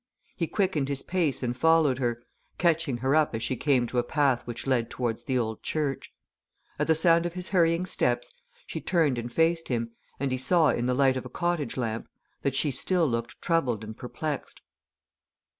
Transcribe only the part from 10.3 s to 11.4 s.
he saw in the light of a